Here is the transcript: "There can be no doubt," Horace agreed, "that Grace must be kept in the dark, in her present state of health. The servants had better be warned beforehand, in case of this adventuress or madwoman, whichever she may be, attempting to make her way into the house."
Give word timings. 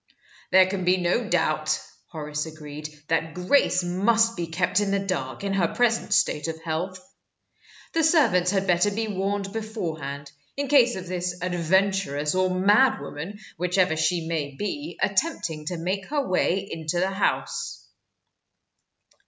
"There 0.51 0.65
can 0.65 0.83
be 0.83 0.97
no 0.97 1.29
doubt," 1.29 1.79
Horace 2.07 2.47
agreed, 2.47 2.89
"that 3.09 3.35
Grace 3.35 3.83
must 3.83 4.35
be 4.35 4.47
kept 4.47 4.79
in 4.79 4.89
the 4.89 4.97
dark, 4.97 5.43
in 5.43 5.53
her 5.53 5.67
present 5.75 6.11
state 6.11 6.47
of 6.47 6.59
health. 6.63 6.99
The 7.93 8.03
servants 8.03 8.49
had 8.49 8.65
better 8.65 8.89
be 8.89 9.07
warned 9.07 9.53
beforehand, 9.53 10.31
in 10.57 10.69
case 10.69 10.95
of 10.95 11.05
this 11.05 11.39
adventuress 11.43 12.33
or 12.33 12.49
madwoman, 12.49 13.37
whichever 13.59 13.95
she 13.95 14.25
may 14.27 14.55
be, 14.55 14.97
attempting 15.03 15.65
to 15.67 15.77
make 15.77 16.07
her 16.07 16.27
way 16.27 16.67
into 16.67 16.99
the 16.99 17.11
house." 17.11 17.85